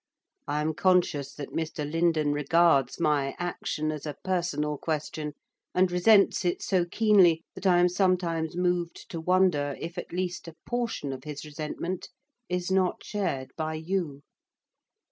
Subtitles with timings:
[0.47, 5.33] I am conscious that Mr Lindon regards my action as a personal question,
[5.75, 10.47] and resents it so keenly, that I am sometimes moved to wonder if at least
[10.47, 12.09] a portion of his resentment
[12.49, 14.23] is not shared by you.